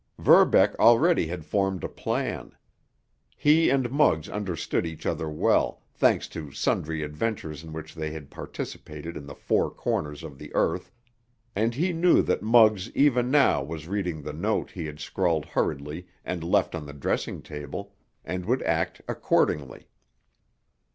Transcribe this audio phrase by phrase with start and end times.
[0.17, 2.57] Verbeck already had formed a plan.
[3.37, 8.31] He and Muggs understood each other well, thanks to sundry adventures in which they had
[8.31, 10.91] participated in the four corners of the earth,
[11.55, 16.07] and he knew that Muggs even now was reading the note he had scrawled hurriedly
[16.25, 17.93] and left on the dressing table,
[18.25, 19.85] and would act accordingly.